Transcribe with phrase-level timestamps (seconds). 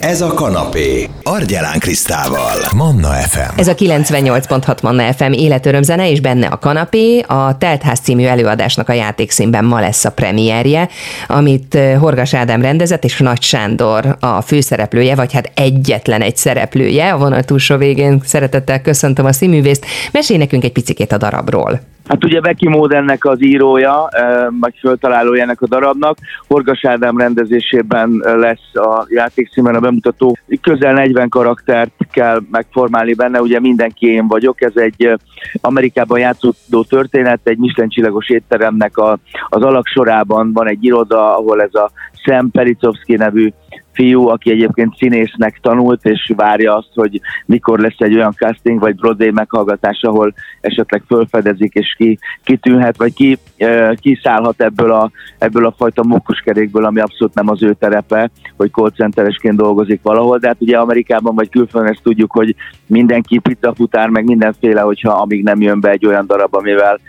[0.00, 1.08] Ez a kanapé.
[1.22, 2.56] Argyelán Krisztával.
[2.76, 3.58] Manna FM.
[3.58, 7.18] Ez a 98.6 Manna FM életöröm zene, és benne a kanapé.
[7.18, 10.88] A Teltház című előadásnak a játékszínben ma lesz a premierje,
[11.28, 17.12] amit Horgas Ádám rendezett, és Nagy Sándor a főszereplője, vagy hát egyetlen egy szereplője.
[17.12, 19.86] A vonal túlsó végén szeretettel köszöntöm a színművészt.
[20.12, 21.80] Mesélj nekünk egy picikét a darabról.
[22.10, 24.08] Hát ugye Becky Mód ennek az írója,
[24.60, 26.16] vagy föltalálója ennek a darabnak.
[26.48, 30.36] Horgas Ádám rendezésében lesz a játékszínben a bemutató.
[30.60, 34.62] Közel 40 karaktert kell megformálni benne, ugye mindenki én vagyok.
[34.62, 35.18] Ez egy
[35.60, 39.18] Amerikában játszódó történet, egy Michelin csillagos étteremnek a,
[39.48, 41.90] az alaksorában van egy iroda, ahol ez a
[42.24, 43.52] Sam Pericovsky nevű
[43.92, 48.94] fiú, aki egyébként színésznek tanult, és várja azt, hogy mikor lesz egy olyan casting vagy
[48.94, 55.66] Broadway meghallgatás, ahol esetleg felfedezik, és ki kitűnhet, vagy ki, uh, kiszállhat ebből a, ebből
[55.66, 60.46] a fajta mókuskerékből, ami abszolút nem az ő terepe, hogy call centeresként dolgozik valahol, de
[60.46, 62.54] hát ugye Amerikában vagy külföldön ezt tudjuk, hogy
[62.86, 67.00] mindenki pizzafutár, meg mindenféle, hogyha amíg nem jön be egy olyan darab, amivel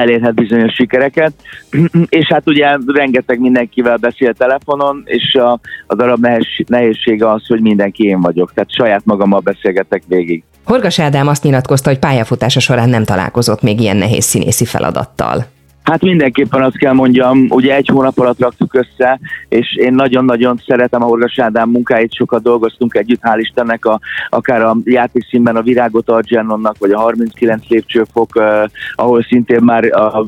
[0.00, 1.32] elérhet bizonyos sikereket,
[2.18, 6.26] és hát ugye rengeteg mindenkivel beszél telefonon, és a, a darab
[6.66, 10.42] nehézsége az, hogy mindenki én vagyok, tehát saját magammal beszélgetek végig.
[10.64, 15.46] Horgas Ádám azt nyilatkozta, hogy pályafutása során nem találkozott még ilyen nehéz színészi feladattal.
[15.90, 21.02] Hát mindenképpen azt kell mondjam, ugye egy hónap alatt raktuk össze, és én nagyon-nagyon szeretem
[21.02, 26.10] a Horgas Ádám munkáit, sokat dolgoztunk együtt, hál' Istennek, a, akár a játékszínben a Virágot
[26.10, 30.26] Argyennonnak, vagy a 39 lépcsőfok, uh, ahol szintén már a,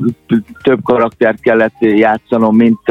[0.63, 2.81] több karaktert kellett játszanom, mint,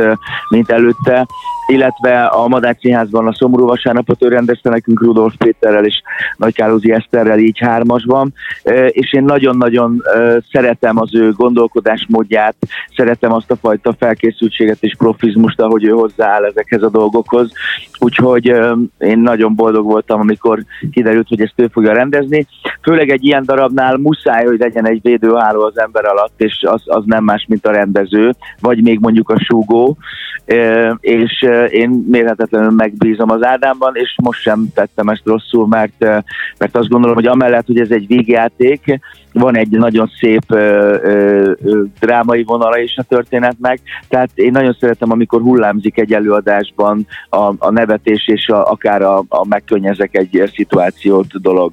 [0.48, 1.26] mint előtte
[1.66, 6.02] illetve a Madács Színházban a Szomorú Vasárnapot ő rendezte nekünk Rudolf Péterrel és
[6.36, 8.34] Nagykálózi Eszterrel így hármasban,
[8.88, 10.02] és én nagyon-nagyon
[10.52, 12.56] szeretem az ő gondolkodásmódját,
[12.96, 17.52] szeretem azt a fajta felkészültséget és profizmust, ahogy ő hozzááll ezekhez a dolgokhoz,
[17.98, 18.46] úgyhogy
[18.98, 22.46] én nagyon boldog voltam, amikor kiderült, hogy ezt ő fogja rendezni.
[22.82, 27.02] Főleg egy ilyen darabnál muszáj, hogy legyen egy védőháló az ember alatt, és az, az
[27.06, 29.96] nem más, mint a rendező, vagy még mondjuk a súgó,
[31.00, 35.98] és én mérhetetlenül megbízom az Ádámban, és most sem tettem ezt rosszul, mert,
[36.58, 39.00] mert azt gondolom, hogy amellett, hogy ez egy végjáték,
[39.32, 41.52] van egy nagyon szép ö, ö,
[42.00, 47.70] drámai vonala is a történetnek, tehát én nagyon szeretem, amikor hullámzik egy előadásban a, a
[47.70, 51.72] nevetés és a, akár a, a megkönnyezek egy szituációt dolog.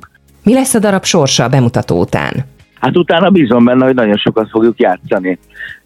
[0.50, 2.34] Mi lesz a darab sorsa a bemutató után?
[2.80, 5.40] Hát utána bízom benne, hogy nagyon sokat fogjuk játszani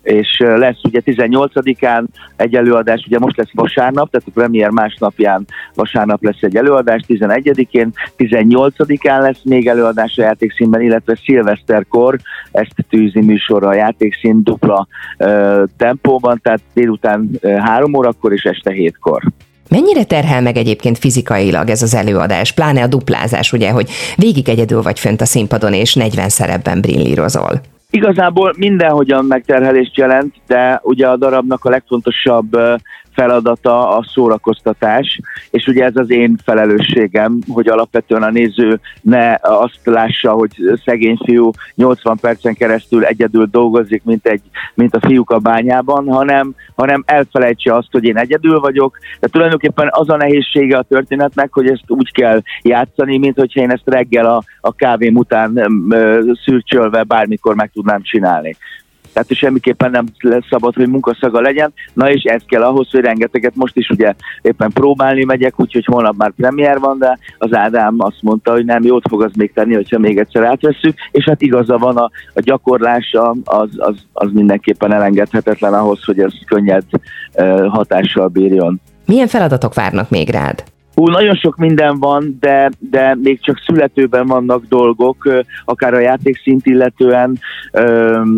[0.03, 2.03] és lesz ugye 18-án
[2.35, 7.91] egy előadás, ugye most lesz vasárnap, tehát a premier másnapján vasárnap lesz egy előadás, 11-én,
[8.17, 12.19] 18-án lesz még előadás a játékszínben, illetve szilveszterkor
[12.51, 14.87] ezt tűzi műsorra a játékszín dupla
[15.17, 19.23] uh, tempóban, tehát délután uh, 3 órakor és este 7-kor.
[19.69, 24.81] Mennyire terhel meg egyébként fizikailag ez az előadás, pláne a duplázás, ugye, hogy végig egyedül
[24.81, 27.61] vagy fönt a színpadon, és 40 szerepben brillírozol?
[27.89, 32.57] Igazából mindenhogyan megterhelést jelent, de ugye a darabnak a legfontosabb
[33.13, 35.19] feladata a szórakoztatás,
[35.49, 40.51] és ugye ez az én felelősségem, hogy alapvetően a néző ne azt lássa, hogy
[40.85, 44.41] szegény fiú 80 percen keresztül egyedül dolgozik, mint, egy,
[44.73, 49.87] mint a fiúk a bányában, hanem, hanem elfelejtse azt, hogy én egyedül vagyok, de tulajdonképpen
[49.91, 54.25] az a nehézsége a történetnek, hogy ezt úgy kell játszani, mint hogyha én ezt reggel
[54.25, 55.67] a, a kávém után
[56.43, 58.55] szürcsölve bármikor meg tudnám csinálni
[59.13, 61.73] tehát semmiképpen nem lesz szabad, hogy munkaszaga legyen.
[61.93, 66.15] Na és ez kell ahhoz, hogy rengeteget most is ugye éppen próbálni megyek, úgyhogy holnap
[66.17, 69.73] már premier van, de az Ádám azt mondta, hogy nem, jót fog az még tenni,
[69.73, 74.93] hogyha még egyszer átvesszük, és hát igaza van, a, a gyakorlása az, az, az mindenképpen
[74.93, 76.83] elengedhetetlen ahhoz, hogy ez könnyed
[77.67, 78.81] hatással bírjon.
[79.05, 80.63] Milyen feladatok várnak még rád?
[80.95, 85.29] Hú, nagyon sok minden van, de, de még csak születőben vannak dolgok,
[85.65, 87.39] akár a játékszint illetően,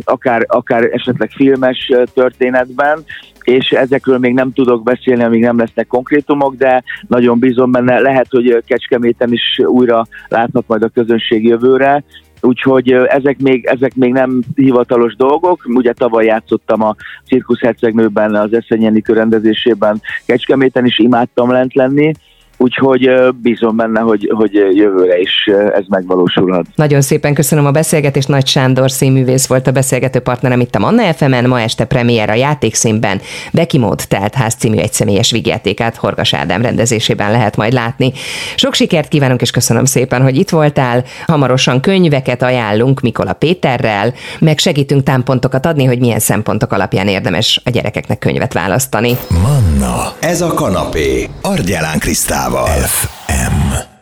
[0.03, 3.03] akár, akár esetleg filmes történetben,
[3.41, 8.27] és ezekről még nem tudok beszélni, amíg nem lesznek konkrétumok, de nagyon bízom benne, lehet,
[8.29, 12.03] hogy Kecskeméten is újra láthat majd a közönség jövőre,
[12.41, 15.61] úgyhogy ezek még, ezek még nem hivatalos dolgok.
[15.66, 22.11] Ugye tavaly játszottam a Cirkusz Hercegnőben, az Eszenyi rendezésében Kecskeméten is imádtam lent lenni,
[22.57, 23.09] Úgyhogy
[23.41, 26.66] bízom benne, hogy, hogy jövőre is ez megvalósulhat.
[26.75, 28.28] Nagyon szépen köszönöm a beszélgetést.
[28.28, 32.34] Nagy Sándor színművész volt a beszélgető partnerem itt a Manna fm Ma este premier a
[32.34, 33.22] játékszínben
[33.53, 38.13] Becky Mód Teltház című egyszemélyes vigyátékát Horgas Ádám rendezésében lehet majd látni.
[38.55, 41.03] Sok sikert kívánunk, és köszönöm szépen, hogy itt voltál.
[41.28, 47.69] Hamarosan könyveket ajánlunk Mikola Péterrel, meg segítünk támpontokat adni, hogy milyen szempontok alapján érdemes a
[47.69, 49.17] gyerekeknek könyvet választani.
[49.29, 52.45] Manna, ez a kanapé, Argyelán Krisztál.
[52.53, 53.95] FM.